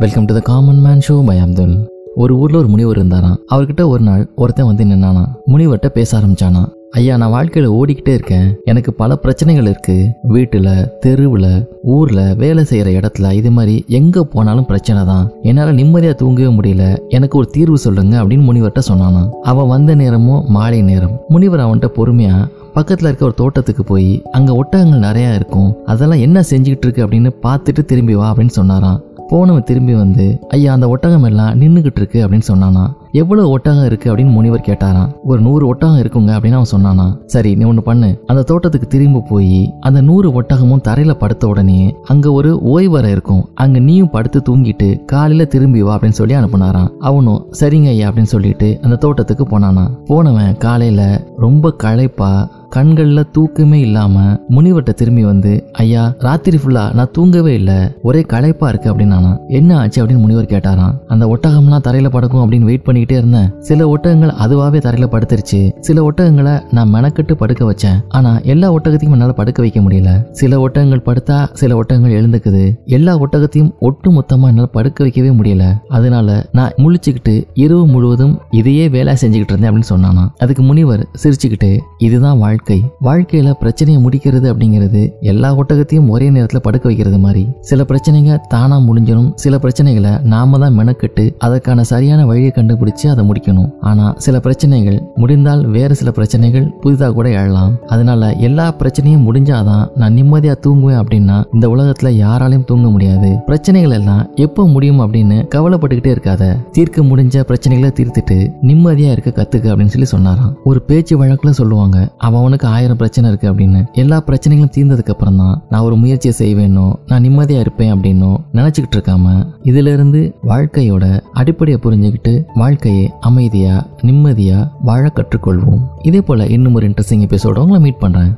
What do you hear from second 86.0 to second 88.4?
ஒரே நேரத்தில் படுக்க வைக்கிறது மாதிரி. சில பிரச்சனைங்க